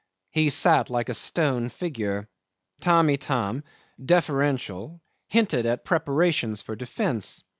[0.31, 2.27] He sat like a stone figure.
[2.79, 3.63] Tamb' Itam,
[4.03, 7.43] deferential, hinted at preparations for defence.